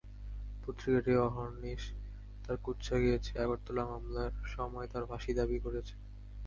পত্রিকাটি 0.63 1.11
অহর্নিশ 1.19 1.83
তাঁর 2.43 2.57
কুৎসা 2.57 2.95
গেয়েছে, 2.99 3.31
আগরতলা 3.37 3.83
মামলার 3.85 4.33
সময় 4.53 4.87
তাঁর 4.87 5.03
ফাঁসি 5.09 5.31
দাবি 5.39 5.57
করেছে। 5.63 5.93